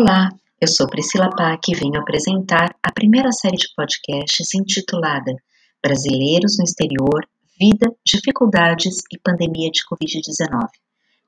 [0.00, 0.28] Olá,
[0.60, 5.34] eu sou Priscila Pac e venho apresentar a primeira série de podcasts intitulada
[5.82, 7.26] Brasileiros no Exterior,
[7.58, 10.68] Vida, Dificuldades e Pandemia de Covid-19.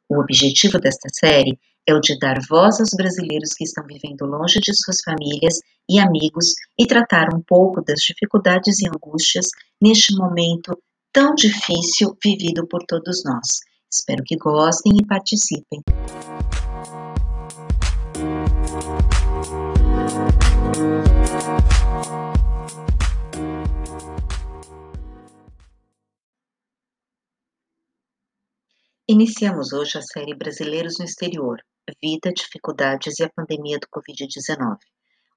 [0.08, 4.60] O objetivo desta série é o de dar voz aos brasileiros que estão vivendo longe
[4.60, 5.58] de suas famílias
[5.88, 9.46] e amigos e tratar um pouco das dificuldades e angústias
[9.82, 10.80] neste momento
[11.12, 13.62] tão difícil vivido por todos nós.
[13.92, 15.82] Espero que gostem e participem.
[29.12, 31.60] Iniciamos hoje a série Brasileiros no Exterior:
[32.00, 34.76] Vida, Dificuldades e a Pandemia do Covid-19.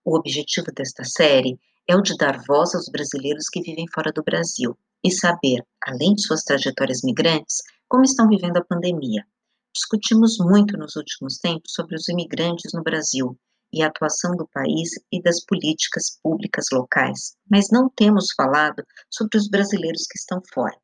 [0.05, 1.59] O objetivo desta série
[1.89, 6.13] é o de dar voz aos brasileiros que vivem fora do Brasil e saber, além
[6.13, 9.25] de suas trajetórias migrantes, como estão vivendo a pandemia.
[9.73, 13.35] Discutimos muito nos últimos tempos sobre os imigrantes no Brasil
[13.73, 19.35] e a atuação do país e das políticas públicas locais, mas não temos falado sobre
[19.35, 20.77] os brasileiros que estão fora.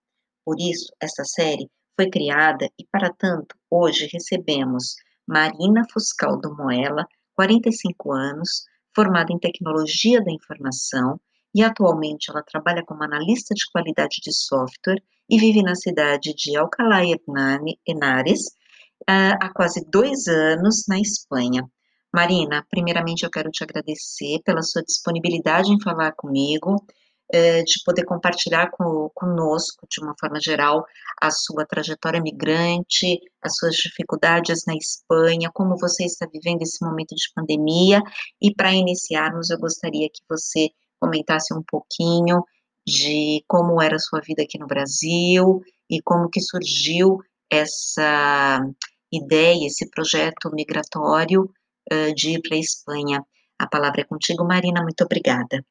[0.44, 4.95] Por isso, esta série foi criada e, para tanto, hoje recebemos
[5.28, 8.64] Marina Fuscal do Moela, 45 anos,
[8.95, 11.19] formada em Tecnologia da Informação
[11.53, 16.56] e atualmente ela trabalha como analista de qualidade de software e vive na cidade de
[16.56, 17.02] Alcalá
[17.86, 18.45] Henares
[19.06, 21.69] ah, há quase dois anos na Espanha.
[22.13, 26.81] Marina, primeiramente eu quero te agradecer pela sua disponibilidade em falar comigo,
[27.31, 30.83] eh, de poder compartilhar com, conosco, de uma forma geral,
[31.22, 37.16] a sua trajetória migrante, as suas dificuldades na Espanha, como você está vivendo esse momento
[37.16, 38.02] de pandemia.
[38.41, 40.69] E para iniciarmos, eu gostaria que você
[41.00, 42.44] comentasse um pouquinho
[42.85, 47.19] de como era a sua vida aqui no Brasil e como que surgiu
[47.50, 48.59] essa
[49.12, 51.50] ideia, esse projeto migratório
[52.16, 53.23] de ir para a Espanha.
[53.59, 55.63] A palavra é contigo, Marina, muito obrigada.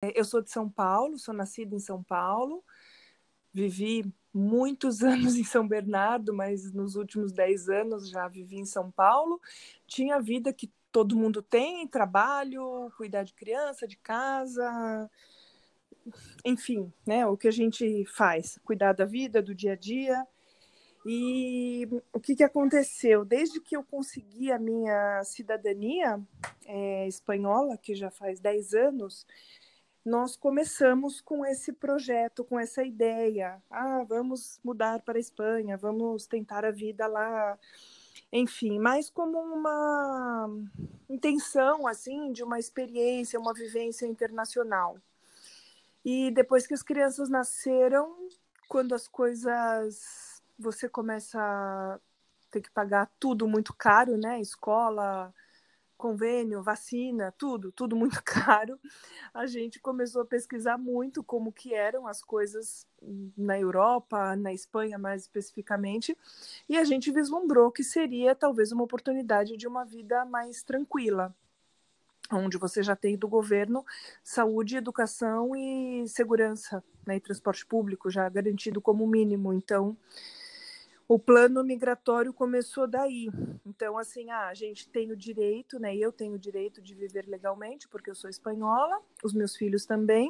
[0.00, 2.64] Eu sou de São Paulo, sou nascida em São Paulo,
[3.52, 8.92] vivi muitos anos em São Bernardo, mas nos últimos dez anos já vivi em São
[8.92, 9.40] Paulo.
[9.88, 15.10] Tinha a vida que todo mundo tem, trabalho, cuidar de criança, de casa,
[16.44, 20.24] enfim, né, o que a gente faz, cuidar da vida, do dia a dia.
[21.04, 23.24] E o que, que aconteceu?
[23.24, 26.20] Desde que eu consegui a minha cidadania
[26.66, 29.26] é, espanhola, que já faz 10 anos,
[30.08, 33.62] nós começamos com esse projeto, com essa ideia.
[33.70, 37.58] Ah, vamos mudar para a Espanha, vamos tentar a vida lá.
[38.32, 40.50] Enfim, mais como uma
[41.08, 44.98] intenção, assim, de uma experiência, uma vivência internacional.
[46.04, 48.16] E depois que as crianças nasceram,
[48.66, 52.00] quando as coisas você começa a
[52.50, 54.40] ter que pagar tudo muito caro, né?
[54.40, 55.34] Escola,
[55.98, 58.78] convênio, vacina, tudo, tudo muito caro.
[59.34, 62.86] A gente começou a pesquisar muito como que eram as coisas
[63.36, 66.16] na Europa, na Espanha mais especificamente,
[66.68, 71.34] e a gente vislumbrou que seria talvez uma oportunidade de uma vida mais tranquila,
[72.30, 73.84] onde você já tem do governo
[74.22, 79.52] saúde, educação e segurança, né, e transporte público já garantido como mínimo.
[79.52, 79.96] Então,
[81.08, 83.30] o plano migratório começou daí.
[83.64, 85.96] Então, assim, ah, a gente tem o direito, né?
[85.96, 90.28] Eu tenho o direito de viver legalmente, porque eu sou espanhola, os meus filhos também,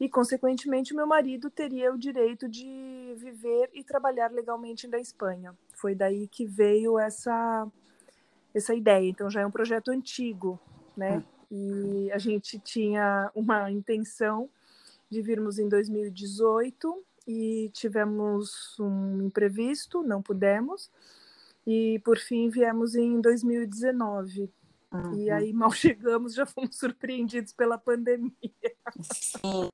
[0.00, 5.56] e, consequentemente, meu marido teria o direito de viver e trabalhar legalmente na Espanha.
[5.74, 7.70] Foi daí que veio essa,
[8.52, 9.08] essa ideia.
[9.08, 10.58] Então, já é um projeto antigo,
[10.96, 11.22] né?
[11.48, 14.50] E a gente tinha uma intenção
[15.08, 20.90] de virmos em 2018 e tivemos um imprevisto, não pudemos.
[21.66, 24.52] E por fim viemos em 2019.
[24.92, 25.14] Uhum.
[25.14, 28.32] E aí mal chegamos, já fomos surpreendidos pela pandemia.
[29.12, 29.68] Sim.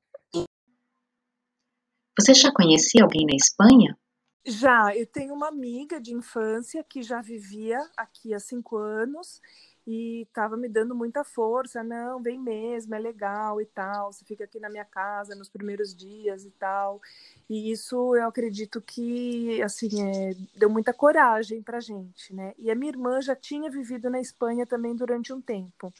[2.18, 3.96] Você já conhecia alguém na Espanha?
[4.44, 9.40] Já, eu tenho uma amiga de infância que já vivia aqui há cinco anos
[9.90, 14.44] e estava me dando muita força, não, vem mesmo, é legal e tal, você fica
[14.44, 17.00] aqui na minha casa nos primeiros dias e tal.
[17.48, 22.52] E isso eu acredito que, assim, é, deu muita coragem pra gente, né?
[22.58, 25.90] E a minha irmã já tinha vivido na Espanha também durante um tempo,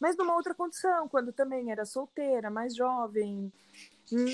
[0.00, 3.52] mas numa outra condição, quando também era solteira, mais jovem,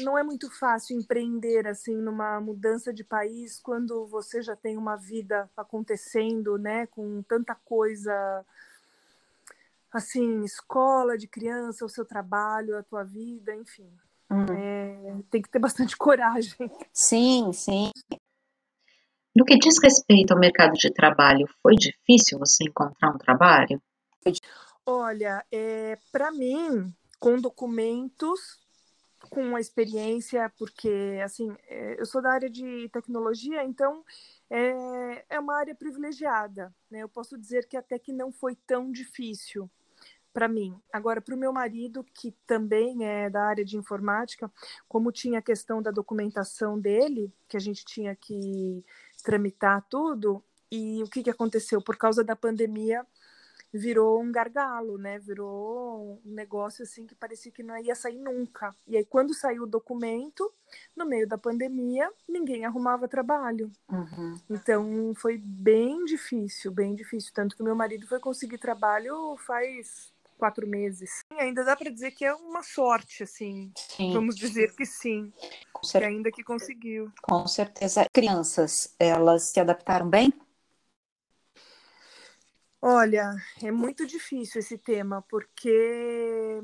[0.04, 4.94] não é muito fácil empreender assim numa mudança de país quando você já tem uma
[4.94, 8.44] vida acontecendo, né, com tanta coisa
[9.92, 13.90] assim, escola de criança, o seu trabalho, a tua vida, enfim.
[14.31, 14.46] Uhum.
[14.52, 16.70] É, tem que ter bastante coragem.
[16.92, 17.90] Sim, sim.
[19.34, 23.81] No que diz respeito ao mercado de trabalho, foi difícil você encontrar um trabalho?
[24.84, 28.58] Olha, é, para mim, com documentos,
[29.28, 34.04] com a experiência, porque assim, é, eu sou da área de tecnologia, então
[34.48, 36.75] é, é uma área privilegiada.
[36.90, 37.02] Né?
[37.02, 39.70] Eu posso dizer que até que não foi tão difícil
[40.32, 40.74] para mim.
[40.92, 44.50] Agora, para o meu marido, que também é da área de informática,
[44.88, 48.84] como tinha a questão da documentação dele, que a gente tinha que
[49.22, 51.82] tramitar tudo, e o que, que aconteceu?
[51.82, 53.04] Por causa da pandemia,
[53.72, 55.18] virou um gargalo, né?
[55.18, 58.74] Virou um negócio assim que parecia que não ia sair nunca.
[58.86, 60.52] E aí, quando saiu o documento,
[60.96, 63.70] no meio da pandemia, ninguém arrumava trabalho.
[63.88, 64.38] Uhum.
[64.48, 67.32] Então, foi bem difícil, bem difícil.
[67.34, 71.22] Tanto que meu marido foi conseguir trabalho faz quatro meses.
[71.31, 73.70] E ainda dá para dizer que é uma sorte, assim.
[73.76, 74.14] Sim.
[74.14, 75.31] Vamos dizer que sim.
[75.82, 77.12] Que ainda que conseguiu.
[77.22, 78.06] Com certeza.
[78.12, 80.32] Crianças, elas se adaptaram bem?
[82.82, 86.58] Olha, é muito difícil esse tema, porque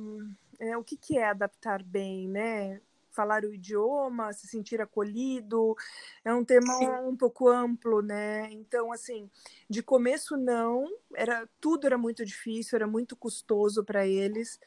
[0.58, 2.80] é, o que, que é adaptar bem, né?
[3.16, 5.74] Falar o idioma, se sentir acolhido,
[6.22, 7.08] é um tema Sim.
[7.08, 8.48] um pouco amplo, né?
[8.52, 9.30] Então, assim,
[9.68, 14.60] de começo não, era tudo era muito difícil, era muito custoso para eles.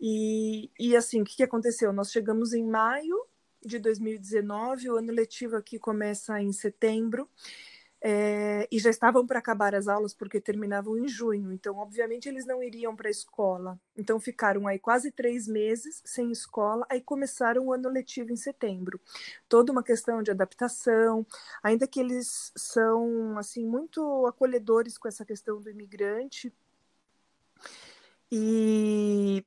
[0.00, 1.92] E, e assim, o que, que aconteceu?
[1.92, 3.16] Nós chegamos em maio
[3.64, 7.28] de 2019, o ano letivo aqui começa em setembro.
[8.06, 12.44] É, e já estavam para acabar as aulas porque terminavam em junho, então obviamente eles
[12.44, 13.80] não iriam para a escola.
[13.96, 19.00] Então ficaram aí quase três meses sem escola, aí começaram o ano letivo em setembro.
[19.48, 21.26] Toda uma questão de adaptação,
[21.62, 26.52] ainda que eles são assim muito acolhedores com essa questão do imigrante.
[28.30, 29.42] E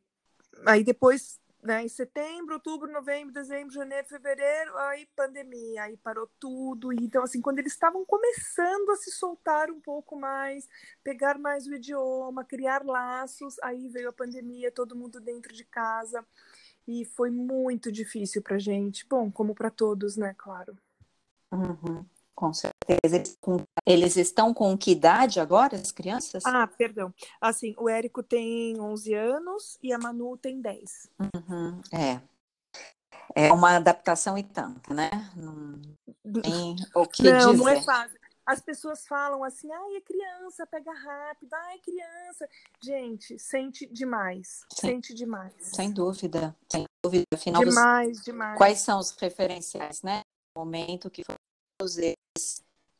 [0.65, 6.93] aí depois né, em setembro, outubro, novembro, dezembro, janeiro, fevereiro, aí pandemia, aí parou tudo.
[6.93, 10.67] Então, assim, quando eles estavam começando a se soltar um pouco mais,
[11.03, 16.25] pegar mais o idioma, criar laços, aí veio a pandemia, todo mundo dentro de casa.
[16.87, 19.05] E foi muito difícil para gente.
[19.05, 20.77] Bom, como para todos, né, claro.
[21.51, 22.05] Uhum.
[22.37, 23.23] Com certeza.
[23.83, 26.45] Eles estão com que idade agora, as crianças?
[26.45, 27.11] Ah, perdão.
[27.41, 31.09] Assim, o Érico tem 11 anos e a Manu tem 10.
[31.19, 32.21] Uhum, é.
[33.35, 35.09] É uma adaptação e tanto, né?
[35.35, 35.81] Não
[36.41, 37.57] tem o que não, dizer.
[37.57, 38.19] Não é fácil.
[38.45, 42.47] As pessoas falam assim, ai, é criança, pega rápido, ai, é criança.
[42.81, 44.87] Gente, sente demais, Sim.
[44.87, 45.53] sente demais.
[45.59, 47.25] Sem dúvida, sem dúvida.
[47.33, 48.57] Afinal, demais, demais.
[48.57, 50.21] Quais são os referenciais, né?
[50.55, 51.35] No momento que foi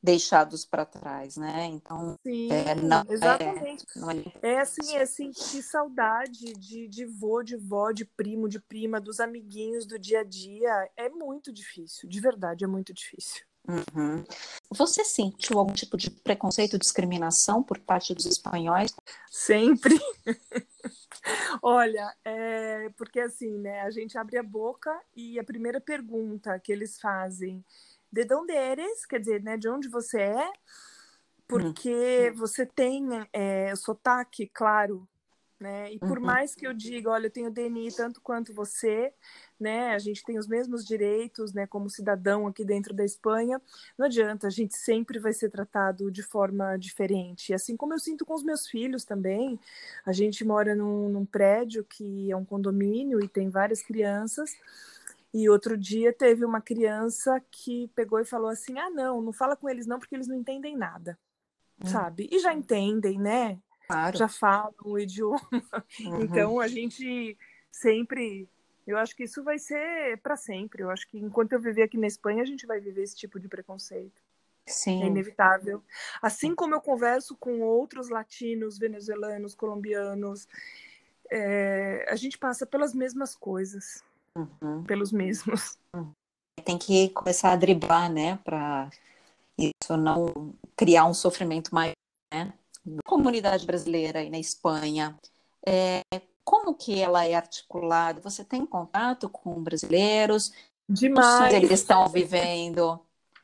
[0.02, 1.66] deixados para trás, né?
[1.66, 3.86] Então, Sim, é, não, é, exatamente.
[3.96, 4.24] É, não é...
[4.42, 9.02] é assim, é assim, que saudade de, de vô, de vó, de primo, de prima,
[9.02, 10.90] dos amiguinhos do dia a dia.
[10.96, 13.44] É muito difícil, de verdade, é muito difícil.
[13.68, 14.24] Uhum.
[14.72, 18.96] Você sentiu algum tipo de preconceito, discriminação por parte dos espanhóis?
[19.30, 20.00] Sempre.
[21.62, 23.82] Olha, é, porque assim, né?
[23.82, 27.62] A gente abre a boca e a primeira pergunta que eles fazem
[28.12, 30.52] de onde eres, quer dizer, né, de onde você é,
[31.48, 32.36] porque hum.
[32.36, 35.08] você tem é, sotaque, claro,
[35.60, 35.92] né?
[35.92, 36.26] E por uhum.
[36.26, 39.12] mais que eu diga, olha, eu tenho DNI tanto quanto você,
[39.60, 39.96] né?
[39.96, 41.66] A gente tem os mesmos direitos, né?
[41.66, 43.60] Como cidadão aqui dentro da Espanha,
[43.98, 47.54] não adianta, a gente sempre vai ser tratado de forma diferente.
[47.54, 49.60] Assim como eu sinto com os meus filhos também,
[50.06, 54.52] a gente mora num, num prédio que é um condomínio e tem várias crianças.
[55.34, 59.56] E outro dia teve uma criança que pegou e falou assim: ah, não, não fala
[59.56, 61.18] com eles não, porque eles não entendem nada,
[61.82, 61.88] hum.
[61.88, 62.30] sabe?
[62.32, 63.60] E já entendem, né?
[63.88, 64.18] Claro.
[64.18, 65.40] Já falam o idioma.
[66.00, 66.22] Uhum.
[66.22, 67.38] Então a gente
[67.72, 68.48] sempre.
[68.86, 70.84] Eu acho que isso vai ser para sempre.
[70.84, 73.40] Eu acho que enquanto eu viver aqui na Espanha, a gente vai viver esse tipo
[73.40, 74.22] de preconceito.
[74.66, 75.04] Sim.
[75.04, 75.84] É inevitável.
[76.22, 80.48] Assim como eu converso com outros latinos, venezuelanos, colombianos,
[81.30, 84.04] é, a gente passa pelas mesmas coisas
[84.38, 84.84] uhum.
[84.84, 85.78] pelos mesmos.
[86.64, 88.90] Tem que começar a driblar, né, para
[89.58, 91.96] isso não criar um sofrimento maior,
[92.34, 92.54] né?
[92.86, 95.18] Na comunidade brasileira e na Espanha,
[95.66, 96.02] é,
[96.44, 98.22] como que ela é articulada?
[98.22, 100.54] Você tem contato com brasileiros?
[100.88, 101.54] Demais.
[101.54, 103.00] Eles estão vivendo?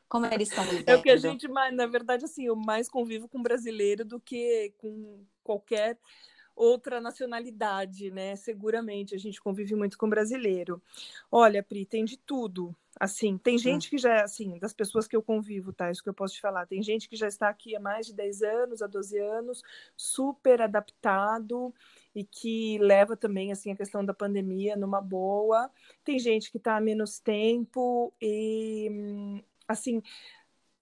[0.08, 0.88] Como eles estão vivendo?
[0.88, 4.18] É o que a gente mais, na verdade, assim, eu mais convivo com brasileiro do
[4.18, 5.98] que com qualquer
[6.54, 8.36] outra nacionalidade, né?
[8.36, 10.82] Seguramente a gente convive muito com brasileiro.
[11.30, 12.74] Olha, Pri, tem de tudo.
[12.98, 13.58] Assim, tem hum.
[13.58, 15.90] gente que já, assim, das pessoas que eu convivo, tá?
[15.90, 16.66] Isso que eu posso te falar.
[16.66, 19.62] Tem gente que já está aqui há mais de 10 anos, há 12 anos,
[19.96, 21.74] super adaptado
[22.14, 25.68] e que leva também, assim, a questão da pandemia numa boa.
[26.04, 30.00] Tem gente que está há menos tempo e, assim,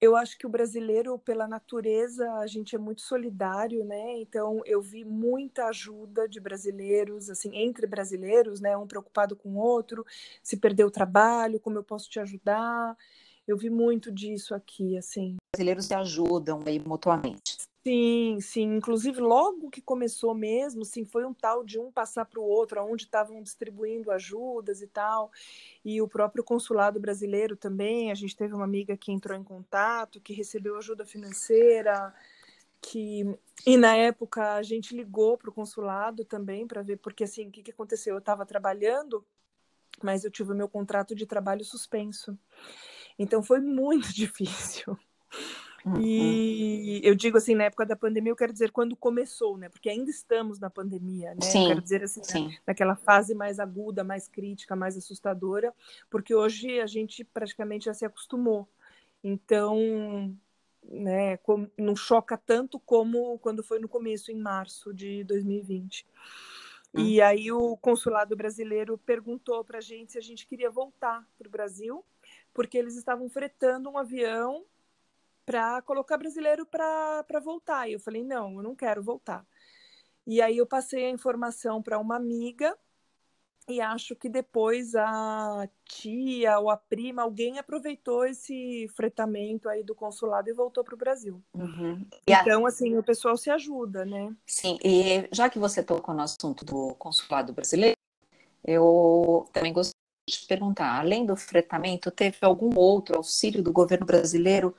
[0.02, 4.18] eu acho que o brasileiro, pela natureza, a gente é muito solidário, né?
[4.18, 8.76] Então, eu vi muita ajuda de brasileiros, assim, entre brasileiros, né?
[8.76, 10.04] Um preocupado com o outro,
[10.42, 12.98] se perdeu o trabalho, como eu posso te ajudar.
[13.46, 15.36] Eu vi muito disso aqui, assim.
[15.54, 17.58] Brasileiros se ajudam aí mutuamente.
[17.84, 18.76] Sim, sim.
[18.76, 22.80] Inclusive, logo que começou mesmo, sim, foi um tal de um passar para o outro,
[22.84, 25.32] onde estavam distribuindo ajudas e tal.
[25.84, 28.12] E o próprio consulado brasileiro também.
[28.12, 32.14] A gente teve uma amiga que entrou em contato, que recebeu ajuda financeira,
[32.80, 33.24] que
[33.66, 37.50] e na época a gente ligou para o consulado também para ver, porque assim, o
[37.52, 38.14] que, que aconteceu?
[38.14, 39.24] Eu estava trabalhando,
[40.02, 42.38] mas eu tive o meu contrato de trabalho suspenso.
[43.18, 44.98] Então foi muito difícil.
[45.84, 46.00] Uhum.
[46.00, 49.68] E eu digo assim, na época da pandemia, eu quero dizer quando começou, né?
[49.68, 51.40] Porque ainda estamos na pandemia, né?
[51.40, 52.56] Sim, eu quero dizer assim, né?
[52.66, 55.74] naquela fase mais aguda, mais crítica, mais assustadora,
[56.08, 58.68] porque hoje a gente praticamente já se acostumou.
[59.24, 60.36] Então,
[60.84, 61.38] né,
[61.76, 66.06] não choca tanto como quando foi no começo, em março de 2020.
[66.94, 67.00] Hum.
[67.00, 71.48] E aí o consulado brasileiro perguntou para a gente se a gente queria voltar para
[71.48, 72.04] o Brasil,
[72.52, 74.64] porque eles estavam fretando um avião
[75.44, 77.88] para colocar brasileiro para voltar.
[77.88, 79.46] E eu falei: não, eu não quero voltar.
[80.26, 82.76] E aí eu passei a informação para uma amiga
[83.68, 89.94] e acho que depois a tia ou a prima, alguém aproveitou esse fretamento aí do
[89.94, 91.42] consulado e voltou para o Brasil.
[91.54, 92.04] Uhum.
[92.26, 92.68] Então, a...
[92.68, 94.34] assim, o pessoal se ajuda, né?
[94.46, 97.96] Sim, e já que você tocou no assunto do consulado brasileiro,
[98.64, 99.92] eu também gostaria
[100.28, 104.74] de te perguntar, além do fretamento, teve algum outro auxílio do governo brasileiro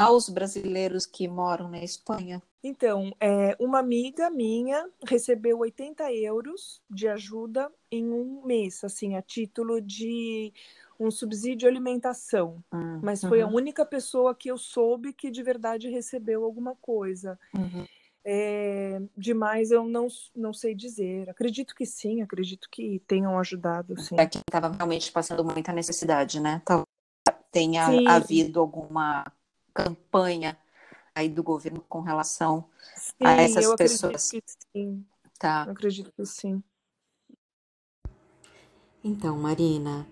[0.00, 2.42] aos brasileiros que moram na Espanha?
[2.64, 9.20] Então, é, uma amiga minha recebeu 80 euros de ajuda em um mês, assim, a
[9.20, 10.52] título de
[10.98, 12.64] um subsídio de alimentação.
[12.72, 13.00] Uhum.
[13.02, 13.56] Mas foi a uhum.
[13.56, 17.38] única pessoa que eu soube que de verdade recebeu alguma coisa.
[17.54, 17.84] Uhum.
[18.24, 21.28] É, demais eu não, não sei dizer.
[21.28, 24.16] Acredito que sim, acredito que tenham ajudado, sim.
[24.16, 26.62] Para quem estava realmente passando muita necessidade, né?
[26.64, 26.86] Talvez
[27.50, 28.06] tenha sim.
[28.06, 29.24] havido alguma
[29.72, 30.58] campanha
[31.14, 32.64] aí do governo com relação
[32.96, 34.26] sim, a essas eu pessoas.
[34.26, 35.04] Acredito que sim.
[35.38, 35.64] Tá.
[35.66, 36.62] Eu acredito que sim.
[39.02, 40.06] Então, Marina,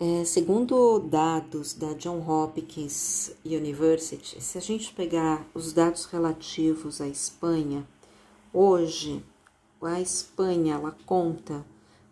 [0.00, 7.06] é, segundo dados da John Hopkins University, se a gente pegar os dados relativos à
[7.06, 7.86] Espanha,
[8.52, 9.24] hoje
[9.82, 11.64] a Espanha ela conta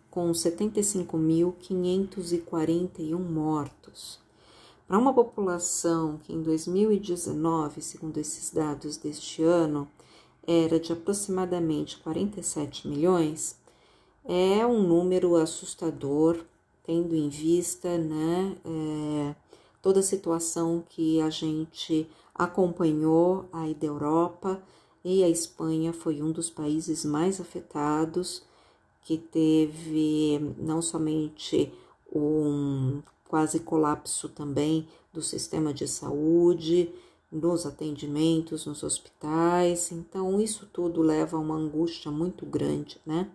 [0.09, 4.21] com 75.541 mortos.
[4.91, 9.87] Para uma população que em 2019, segundo esses dados deste ano,
[10.45, 13.55] era de aproximadamente 47 milhões,
[14.25, 16.43] é um número assustador,
[16.83, 19.35] tendo em vista né, é,
[19.81, 22.05] toda a situação que a gente
[22.35, 24.61] acompanhou aí da Europa
[25.05, 28.43] e a Espanha foi um dos países mais afetados,
[29.03, 31.73] que teve não somente
[32.13, 36.93] um quase colapso também do sistema de saúde,
[37.31, 39.89] nos atendimentos nos hospitais.
[39.89, 43.31] Então, isso tudo leva a uma angústia muito grande, né?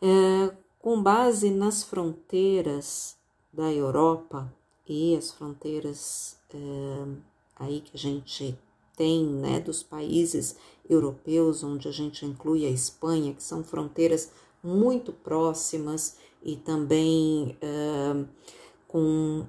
[0.00, 3.16] É, com base nas fronteiras
[3.52, 4.52] da Europa
[4.88, 7.06] e as fronteiras é,
[7.56, 8.56] aí que a gente
[8.96, 10.56] tem, né, dos países
[10.88, 14.30] europeus, onde a gente inclui a Espanha, que são fronteiras
[14.62, 18.24] muito próximas e também é,
[18.88, 19.46] com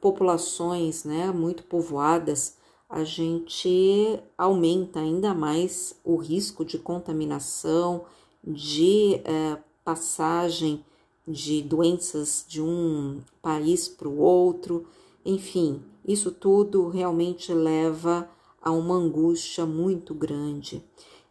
[0.00, 2.56] populações né, muito povoadas,
[2.88, 8.04] a gente aumenta ainda mais o risco de contaminação,
[8.42, 10.84] de é, passagem
[11.26, 14.86] de doenças de um país para o outro,
[15.24, 18.28] enfim, isso tudo realmente leva
[18.62, 20.82] a uma angústia muito grande.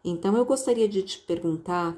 [0.04, 1.98] Então, eu gostaria de te perguntar,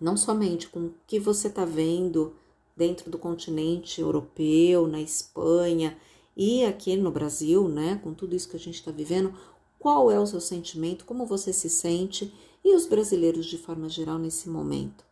[0.00, 2.32] não somente com o que você está vendo
[2.78, 5.98] dentro do continente europeu, na Espanha
[6.36, 9.34] e aqui no Brasil, né, com tudo isso que a gente está vivendo,
[9.78, 12.32] qual é o seu sentimento, como você se sente
[12.64, 15.04] e os brasileiros de forma geral nesse momento?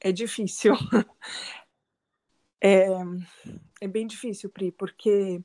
[0.00, 0.74] É difícil.
[2.58, 2.88] É,
[3.82, 5.44] é bem difícil, Pri, porque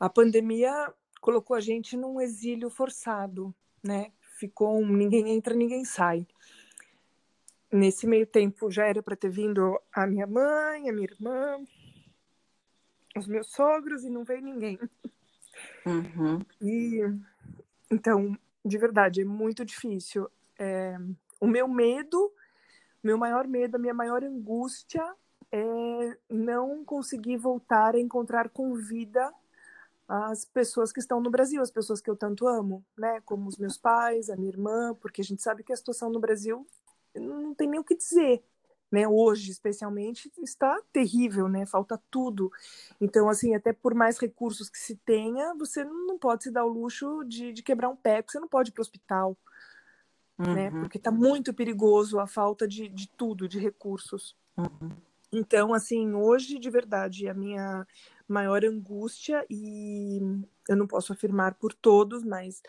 [0.00, 3.54] a pandemia colocou a gente num exílio forçado,
[3.84, 4.10] né?
[4.38, 6.26] Ficou um ninguém entra, ninguém sai.
[7.70, 11.58] Nesse meio tempo já era para ter vindo a minha mãe, a minha irmã,
[13.16, 14.78] os meus sogros e não veio ninguém.
[15.84, 16.40] Uhum.
[16.60, 17.00] E
[17.90, 20.28] então, de verdade, é muito difícil.
[20.58, 20.96] É,
[21.40, 22.32] o meu medo,
[23.02, 25.04] meu maior medo, a minha maior angústia
[25.50, 29.32] é não conseguir voltar a encontrar com vida
[30.08, 33.20] as pessoas que estão no Brasil, as pessoas que eu tanto amo, né?
[33.24, 36.20] Como os meus pais, a minha irmã, porque a gente sabe que a situação no
[36.20, 36.66] Brasil
[37.20, 38.42] não tem nem o que dizer,
[38.90, 39.06] né?
[39.08, 41.66] Hoje, especialmente, está terrível, né?
[41.66, 42.50] Falta tudo.
[43.00, 46.68] Então, assim, até por mais recursos que se tenha, você não pode se dar o
[46.68, 49.36] luxo de, de quebrar um pé, porque você não pode ir para o hospital,
[50.38, 50.46] né?
[50.46, 50.54] uhum.
[50.54, 50.70] né?
[50.70, 54.36] Porque está muito perigoso a falta de, de tudo, de recursos.
[54.56, 54.90] Uhum.
[55.32, 57.86] Então, assim, hoje, de verdade, a minha
[58.28, 60.20] maior angústia, e
[60.68, 62.62] eu não posso afirmar por todos, mas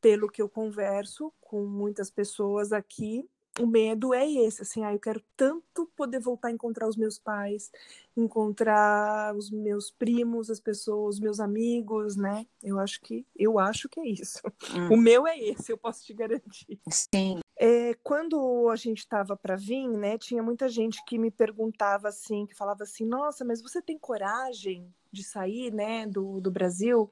[0.00, 3.28] pelo que eu converso com muitas pessoas aqui,
[3.60, 7.18] o medo é esse, assim, ah, eu quero tanto poder voltar a encontrar os meus
[7.18, 7.70] pais,
[8.16, 12.46] encontrar os meus primos, as pessoas, os meus amigos, né?
[12.62, 14.40] Eu acho que eu acho que é isso.
[14.74, 14.94] Hum.
[14.94, 16.80] O meu é esse, eu posso te garantir.
[16.88, 17.40] Sim.
[17.56, 22.46] É, quando a gente estava para vir, né, tinha muita gente que me perguntava assim,
[22.46, 27.10] que falava assim, nossa, mas você tem coragem de sair, né, do, do Brasil?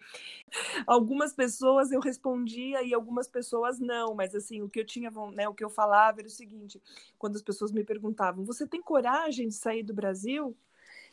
[0.86, 5.48] Algumas pessoas eu respondia e algumas pessoas não, mas assim, o que eu tinha, né,
[5.48, 6.80] o que eu falava era o seguinte,
[7.18, 10.56] quando as pessoas me perguntavam, você tem coragem de sair do Brasil?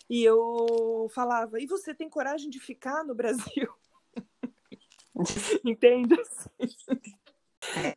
[0.10, 3.74] E eu falava, e você tem coragem de ficar no Brasil?
[5.66, 6.16] Entende?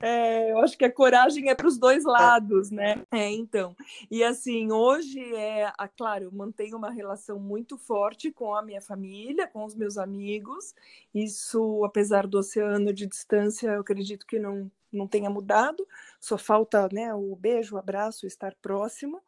[0.00, 3.02] É, eu acho que a coragem é para os dois lados, né?
[3.10, 3.76] É, então.
[4.10, 8.80] E assim, hoje é, a, claro, eu mantenho uma relação muito forte com a minha
[8.80, 10.74] família, com os meus amigos.
[11.14, 15.86] Isso, apesar do oceano de distância, eu acredito que não, não tenha mudado.
[16.20, 19.22] Só falta né, o beijo, o abraço, estar próximo.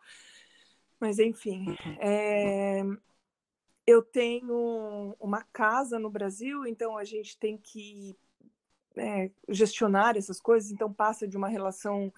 [0.98, 1.96] Mas enfim, uhum.
[1.98, 2.82] é,
[3.86, 8.14] eu tenho uma casa no Brasil, então a gente tem que
[8.96, 12.12] é, gestionar essas coisas, então passa de uma relação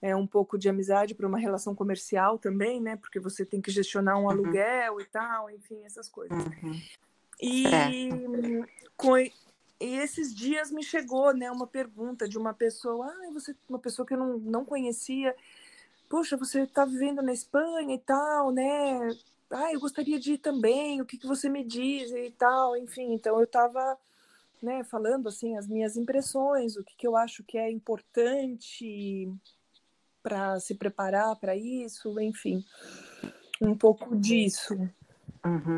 [0.00, 2.96] é, um pouco de amizade para uma relação comercial também, né?
[2.96, 4.30] Porque você tem que gestionar um uhum.
[4.30, 6.36] aluguel e tal, enfim, essas coisas.
[6.36, 6.80] Uhum.
[7.40, 7.64] E,
[8.96, 9.30] com, e
[9.80, 14.14] esses dias me chegou, né, uma pergunta de uma pessoa, ah, você, uma pessoa que
[14.14, 15.34] eu não, não conhecia,
[16.08, 19.16] poxa, você está vivendo na Espanha e tal, né?
[19.50, 23.12] Ah, eu gostaria de ir também, o que, que você me diz e tal, enfim.
[23.12, 23.98] Então eu estava
[24.64, 29.30] né, falando assim as minhas impressões, o que, que eu acho que é importante
[30.22, 32.64] para se preparar para isso, enfim,
[33.60, 34.74] um pouco disso.
[35.44, 35.76] Uhum.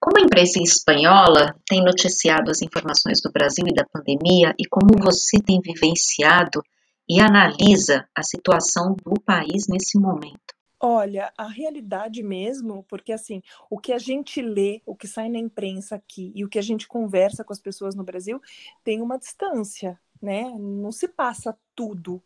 [0.00, 4.96] Como a imprensa espanhola tem noticiado as informações do Brasil e da pandemia e como
[4.98, 6.62] você tem vivenciado
[7.08, 10.55] e analisa a situação do país nesse momento?
[10.88, 15.36] Olha, a realidade mesmo, porque assim, o que a gente lê, o que sai na
[15.36, 18.40] imprensa aqui e o que a gente conversa com as pessoas no Brasil
[18.84, 20.44] tem uma distância, né?
[20.56, 22.22] Não se passa tudo,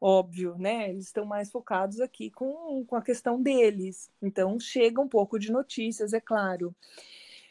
[0.00, 0.90] óbvio, né?
[0.90, 4.10] Eles estão mais focados aqui com, com a questão deles.
[4.20, 6.74] Então, chega um pouco de notícias, é claro.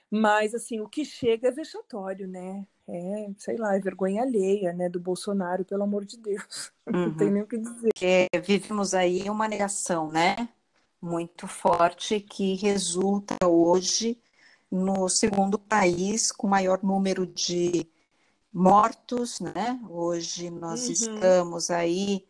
[0.09, 2.65] Mas, assim, o que chega é vexatório, né?
[2.87, 6.71] É, sei lá, é vergonha alheia, né, do Bolsonaro, pelo amor de Deus.
[6.85, 7.07] Uhum.
[7.11, 7.33] Não tem uhum.
[7.33, 7.89] nem o que dizer.
[7.93, 10.47] Porque vivemos aí uma negação, né?
[11.01, 14.17] Muito forte que resulta hoje
[14.71, 17.87] no segundo país com maior número de
[18.53, 19.79] mortos, né?
[19.89, 20.91] Hoje nós uhum.
[20.91, 22.25] estamos aí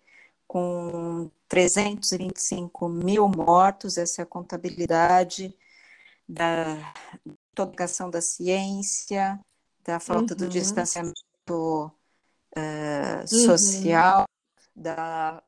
[0.48, 5.56] com 325 mil mortos, essa é a contabilidade
[6.28, 6.94] da
[7.58, 9.40] propagação da ciência,
[9.84, 10.40] da falta uhum.
[10.40, 11.92] do distanciamento
[12.56, 14.26] uh, social,
[14.76, 14.84] uhum.
[14.84, 15.44] da,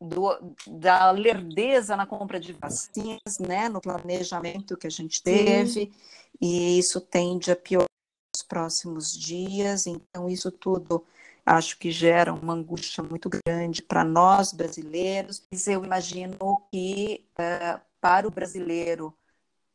[0.00, 5.92] do, da lerdeza na compra de vacinas, né, no planejamento que a gente teve, Sim.
[6.40, 7.86] e isso tende a piorar
[8.34, 11.04] nos próximos dias, então isso tudo
[11.44, 18.26] acho que gera uma angústia muito grande para nós brasileiros, eu imagino que uh, para
[18.26, 19.12] o brasileiro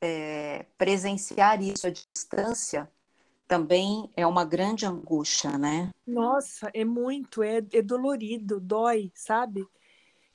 [0.01, 2.89] é, presenciar isso à distância
[3.47, 5.89] também é uma grande angústia, né?
[6.05, 9.65] Nossa, é muito, é, é dolorido, dói, sabe?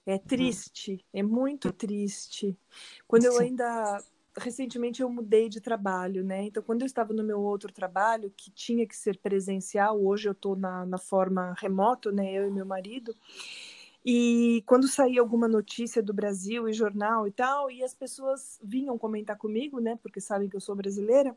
[0.07, 2.59] É triste, é muito triste.
[3.07, 3.29] Quando Sim.
[3.29, 4.03] eu ainda
[4.37, 6.44] recentemente eu mudei de trabalho, né?
[6.44, 10.33] Então, quando eu estava no meu outro trabalho, que tinha que ser presencial, hoje eu
[10.33, 12.33] estou na, na forma remoto, né?
[12.33, 13.14] Eu e meu marido.
[14.04, 18.98] E quando saía alguma notícia do Brasil e jornal e tal, e as pessoas vinham
[18.98, 19.96] comentar comigo, né?
[20.02, 21.36] Porque sabem que eu sou brasileira.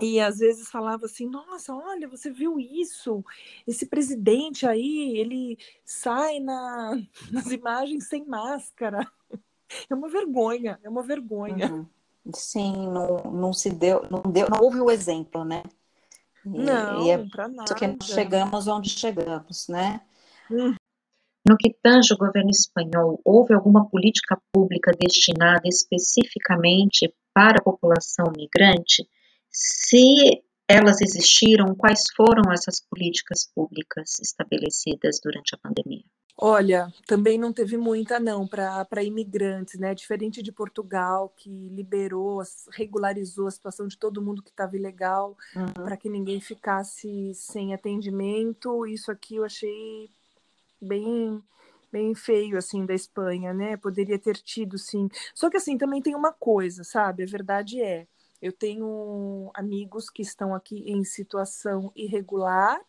[0.00, 3.24] E às vezes falava assim: Nossa, olha, você viu isso?
[3.64, 9.10] Esse presidente aí, ele sai na, nas imagens sem máscara.
[9.88, 11.72] É uma vergonha, é uma vergonha.
[11.72, 11.86] Uhum.
[12.34, 15.62] Sim, não, não se deu, não deu, não houve o exemplo, né?
[16.44, 17.68] E, não, e é para nada.
[17.68, 20.02] Só que chegamos onde chegamos, né?
[20.50, 20.74] Hum.
[21.52, 28.32] No que tange o governo espanhol, houve alguma política pública destinada especificamente para a população
[28.34, 29.06] migrante?
[29.50, 36.02] Se elas existiram, quais foram essas políticas públicas estabelecidas durante a pandemia?
[36.38, 39.94] Olha, também não teve muita não para imigrantes, né?
[39.94, 45.84] Diferente de Portugal, que liberou, regularizou a situação de todo mundo que estava ilegal, uhum.
[45.84, 48.86] para que ninguém ficasse sem atendimento.
[48.86, 50.08] Isso aqui eu achei
[50.82, 51.42] bem
[51.90, 53.76] bem feio assim da Espanha, né?
[53.76, 55.08] Poderia ter tido sim.
[55.34, 57.22] Só que assim também tem uma coisa, sabe?
[57.22, 58.06] A verdade é,
[58.40, 62.80] eu tenho amigos que estão aqui em situação irregular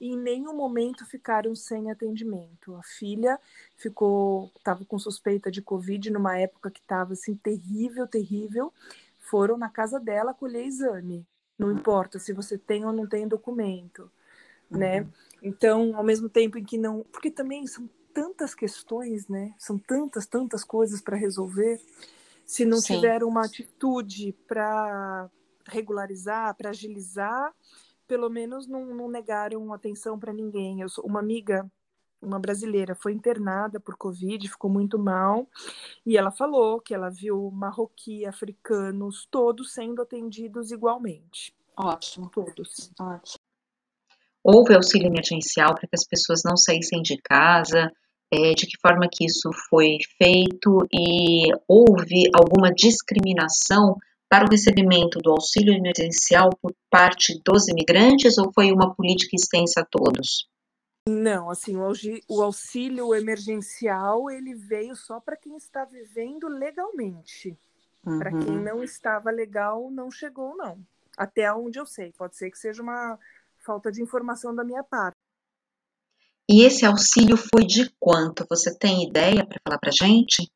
[0.00, 2.74] e em nenhum momento ficaram sem atendimento.
[2.74, 3.38] A filha
[3.76, 8.72] ficou, estava com suspeita de Covid numa época que estava assim terrível, terrível.
[9.18, 11.26] Foram na casa dela colher exame.
[11.58, 11.74] Não uhum.
[11.74, 14.10] importa se você tem ou não tem documento,
[14.70, 15.00] né?
[15.00, 15.08] Uhum.
[15.42, 19.54] Então, ao mesmo tempo em que não, porque também são tantas questões, né?
[19.58, 21.80] São tantas, tantas coisas para resolver.
[22.44, 22.96] Se não Sim.
[22.96, 25.30] tiver uma atitude para
[25.66, 27.54] regularizar, para agilizar,
[28.06, 30.80] pelo menos não, não negaram atenção para ninguém.
[30.80, 31.70] Eu sou uma amiga,
[32.20, 35.48] uma brasileira, foi internada por Covid, ficou muito mal,
[36.04, 41.54] e ela falou que ela viu marroquí, africanos, todos sendo atendidos igualmente.
[41.76, 42.28] Ótimo.
[42.30, 42.90] Todos.
[43.00, 43.49] Ótimo.
[44.42, 47.90] Houve auxílio emergencial para que as pessoas não saíssem de casa?
[48.32, 53.96] É, de que forma que isso foi feito e houve alguma discriminação
[54.28, 59.80] para o recebimento do auxílio emergencial por parte dos imigrantes ou foi uma política extensa
[59.80, 60.48] a todos?
[61.08, 61.74] Não, assim,
[62.28, 67.58] o auxílio emergencial ele veio só para quem está vivendo legalmente.
[68.06, 68.18] Uhum.
[68.18, 70.78] Para quem não estava legal, não chegou, não.
[71.16, 72.12] Até onde eu sei.
[72.16, 73.18] Pode ser que seja uma
[73.64, 75.16] falta de informação da minha parte.
[76.48, 78.44] E esse auxílio foi de quanto?
[78.50, 80.50] Você tem ideia para falar para gente?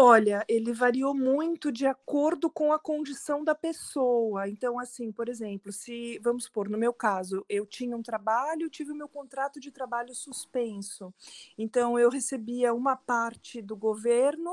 [0.00, 4.48] Olha, ele variou muito de acordo com a condição da pessoa.
[4.48, 8.92] Então, assim, por exemplo, se, vamos supor, no meu caso, eu tinha um trabalho, tive
[8.92, 11.12] o meu contrato de trabalho suspenso.
[11.56, 14.52] Então, eu recebia uma parte do governo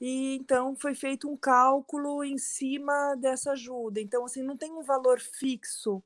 [0.00, 4.00] e então foi feito um cálculo em cima dessa ajuda.
[4.00, 6.00] Então, assim, não tem um valor fixo.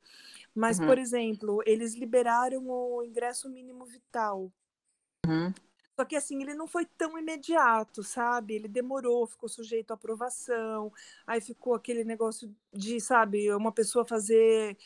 [0.54, 0.86] Mas, uhum.
[0.86, 4.52] por exemplo, eles liberaram o ingresso mínimo vital.
[5.26, 5.52] Uhum.
[5.96, 8.54] Só que assim, ele não foi tão imediato, sabe?
[8.54, 10.92] Ele demorou, ficou sujeito à aprovação.
[11.26, 14.76] Aí ficou aquele negócio de, sabe, uma pessoa fazer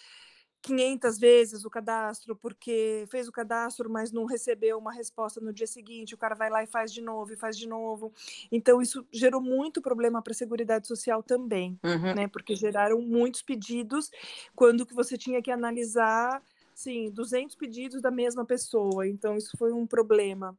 [0.63, 5.67] 500 vezes o cadastro porque fez o cadastro, mas não recebeu uma resposta no dia
[5.67, 8.13] seguinte, o cara vai lá e faz de novo e faz de novo.
[8.51, 12.15] Então isso gerou muito problema para a Seguridade Social também, uhum.
[12.15, 12.29] né?
[12.29, 14.11] Porque geraram muitos pedidos
[14.55, 16.43] quando que você tinha que analisar,
[16.75, 19.07] sim, 200 pedidos da mesma pessoa.
[19.07, 20.57] Então isso foi um problema.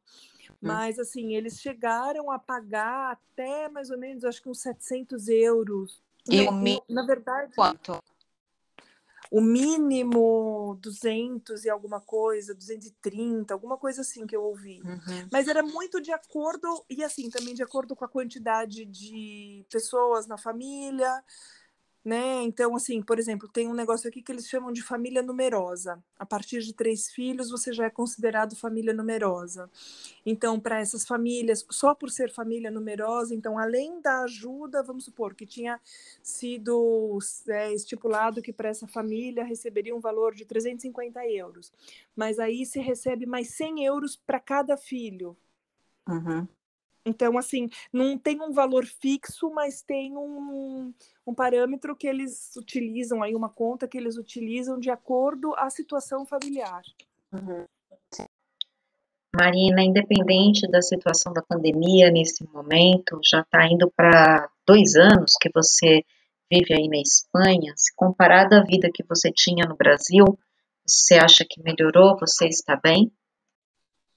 [0.50, 0.54] Hum.
[0.60, 6.02] Mas, assim, eles chegaram a pagar até mais ou menos, acho que uns 700 euros.
[6.28, 7.54] E Não, o na verdade.
[7.54, 8.02] Quanto?
[9.30, 14.82] O mínimo 200 e alguma coisa, 230, alguma coisa assim que eu ouvi.
[14.84, 15.28] Uhum.
[15.30, 20.26] Mas era muito de acordo, e assim, também de acordo com a quantidade de pessoas
[20.26, 21.22] na família,
[22.04, 22.42] né?
[22.42, 26.02] Então, assim, por exemplo, tem um negócio aqui que eles chamam de família numerosa.
[26.18, 29.70] A partir de três filhos, você já é considerado família numerosa.
[30.24, 35.34] Então, para essas famílias, só por ser família numerosa, então, além da ajuda, vamos supor
[35.34, 35.78] que tinha
[36.22, 41.72] sido é, estipulado que para essa família receberia um valor de 350 euros,
[42.16, 45.36] mas aí se recebe mais 100 euros para cada filho.
[46.08, 46.48] Uhum.
[47.04, 50.92] Então, assim, não tem um valor fixo, mas tem um,
[51.26, 56.26] um parâmetro que eles utilizam, aí uma conta que eles utilizam de acordo à situação
[56.26, 56.82] familiar.
[57.32, 57.64] Uhum.
[59.34, 65.48] Marina, independente da situação da pandemia nesse momento, já está indo para dois anos que
[65.54, 66.04] você
[66.50, 67.72] vive aí na Espanha.
[67.76, 70.36] Se comparado à vida que você tinha no Brasil,
[70.84, 72.18] você acha que melhorou?
[72.18, 73.12] Você está bem?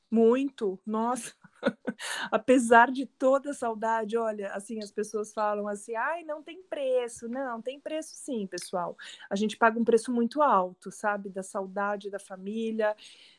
[0.09, 1.33] Muito, nossa.
[2.31, 7.27] Apesar de toda a saudade, olha, assim, as pessoas falam assim, ai, não tem preço.
[7.27, 8.97] Não, tem preço sim, pessoal.
[9.29, 11.29] A gente paga um preço muito alto, sabe?
[11.29, 12.95] Da saudade da família,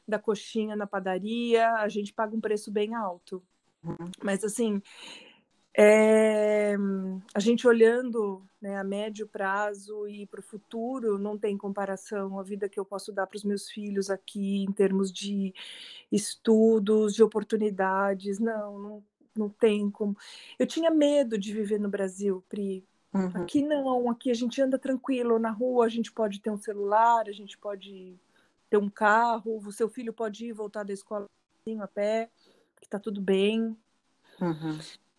[0.06, 3.42] da coxinha na padaria, a gente paga um preço bem alto.
[3.82, 4.10] Uhum.
[4.22, 4.80] Mas assim,
[5.76, 6.76] é,
[7.34, 12.42] a gente olhando né, a médio prazo e para o futuro, não tem comparação a
[12.44, 15.52] vida que eu posso dar para os meus filhos aqui em termos de
[16.12, 18.38] estudos, de oportunidades.
[18.38, 19.04] Não, não,
[19.36, 20.16] não tem como.
[20.58, 22.84] Eu tinha medo de viver no Brasil, Pri.
[23.12, 23.42] Uhum.
[23.42, 27.28] Aqui não, aqui a gente anda tranquilo na rua, a gente pode ter um celular,
[27.28, 28.18] a gente pode
[28.70, 31.26] ter um carro, o seu filho pode ir voltar da escola
[31.80, 32.28] a pé,
[32.80, 33.76] que está tudo bem.
[34.40, 34.78] Uhum.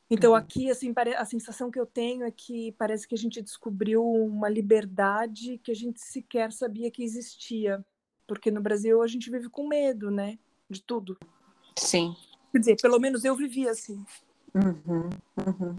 [0.10, 0.38] Então uhum.
[0.38, 4.48] aqui assim a sensação que eu tenho é que parece que a gente descobriu uma
[4.48, 7.84] liberdade que a gente sequer sabia que existia,
[8.28, 10.38] porque no Brasil a gente vive com medo, né,
[10.70, 11.18] de tudo.
[11.78, 12.15] Sim.
[12.52, 14.06] Quer dizer, pelo menos eu vivia assim.
[14.54, 15.78] Uhum, uhum.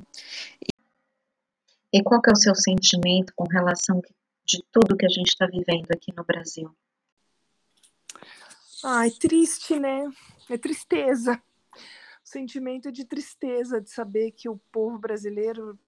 [1.93, 4.03] E qual que é o seu sentimento com relação
[4.45, 6.71] de tudo que a gente está vivendo aqui no Brasil?
[8.85, 10.05] Ai, triste, né?
[10.51, 11.41] É tristeza
[12.27, 15.79] sentimento de tristeza de saber que o povo brasileiro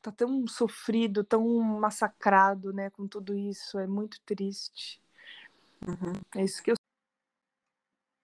[0.00, 3.76] tá tão sofrido, tão massacrado, né, com tudo isso.
[3.76, 5.02] É muito triste.
[5.86, 6.12] Uhum.
[6.36, 6.76] É isso que eu.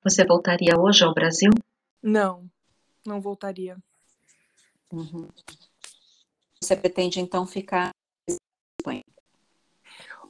[0.05, 1.51] Você voltaria hoje ao Brasil?
[2.01, 2.49] Não,
[3.05, 3.77] não voltaria.
[4.92, 5.29] Uhum.
[6.62, 7.90] Você pretende então ficar?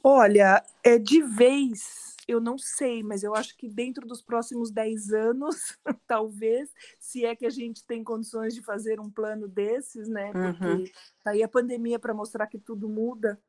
[0.03, 5.11] Olha, é de vez eu não sei, mas eu acho que dentro dos próximos 10
[5.11, 5.55] anos,
[6.07, 10.31] talvez, se é que a gente tem condições de fazer um plano desses, né?
[10.31, 10.83] Porque uhum.
[11.23, 13.39] tá aí a pandemia para mostrar que tudo muda.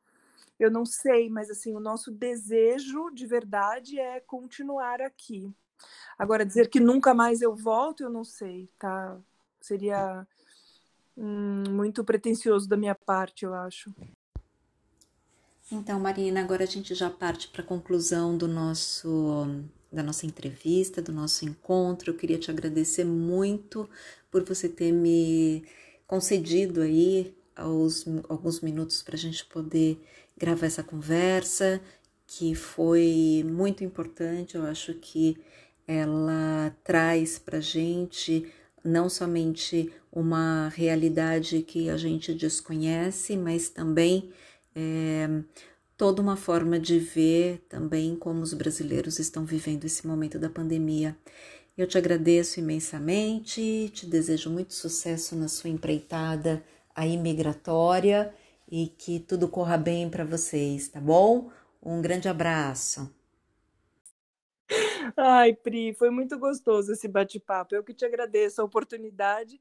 [0.58, 5.52] Eu não sei, mas assim, o nosso desejo de verdade é continuar aqui.
[6.18, 9.18] Agora, dizer que nunca mais eu volto, eu não sei, tá?
[9.60, 10.26] Seria
[11.16, 13.92] hum, muito pretensioso da minha parte, eu acho.
[15.70, 19.46] Então, Marina, agora a gente já parte para a conclusão do nosso
[19.92, 22.10] da nossa entrevista, do nosso encontro.
[22.10, 23.88] Eu queria te agradecer muito
[24.30, 25.64] por você ter me
[26.06, 29.98] concedido aí aos, alguns minutos para a gente poder
[30.36, 31.80] gravar essa conversa,
[32.26, 34.56] que foi muito importante.
[34.56, 35.36] Eu acho que
[35.86, 38.46] ela traz para a gente
[38.84, 44.30] não somente uma realidade que a gente desconhece, mas também
[44.76, 45.28] é,
[45.96, 51.16] toda uma forma de ver também como os brasileiros estão vivendo esse momento da pandemia.
[51.76, 56.62] Eu te agradeço imensamente, te desejo muito sucesso na sua empreitada
[56.94, 58.34] aí migratória
[58.70, 61.50] e que tudo corra bem para vocês, tá bom?
[61.82, 63.10] Um grande abraço.
[65.16, 67.74] Ai, Pri, foi muito gostoso esse bate-papo.
[67.74, 69.60] Eu que te agradeço a oportunidade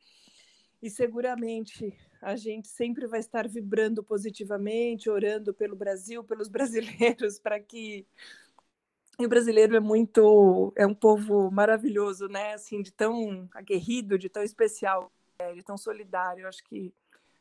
[0.86, 7.60] e seguramente a gente sempre vai estar vibrando positivamente, orando pelo Brasil, pelos brasileiros, para
[7.60, 8.06] que
[9.18, 12.54] e o brasileiro é muito é um povo maravilhoso, né?
[12.54, 15.12] Assim, de tão aguerrido, de tão especial,
[15.56, 16.48] de tão solidário.
[16.48, 16.94] acho que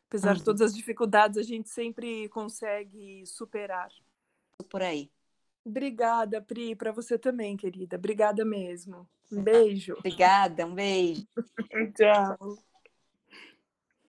[0.09, 0.37] apesar uhum.
[0.37, 3.91] de todas as dificuldades, a gente sempre consegue superar.
[4.71, 5.11] Por aí.
[5.65, 7.97] Obrigada, Pri, para você também, querida.
[7.97, 9.07] Obrigada mesmo.
[9.33, 9.95] Um beijo.
[9.99, 11.27] Obrigada, um beijo.
[11.95, 12.57] Tchau.